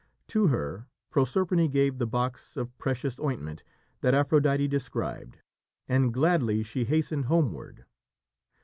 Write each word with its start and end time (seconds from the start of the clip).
To 0.29 0.47
her 0.47 0.87
Proserpine 1.11 1.69
gave 1.69 1.99
the 1.99 2.07
box 2.07 2.57
of 2.57 2.75
precious 2.79 3.19
ointment 3.19 3.63
that 3.99 4.15
Aphrodite 4.15 4.67
described, 4.67 5.37
and 5.87 6.11
gladly 6.11 6.63
she 6.63 6.85
hastened 6.85 7.25
homeward. 7.25 7.85